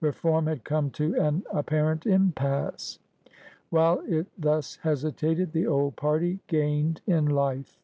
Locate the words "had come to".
0.46-1.14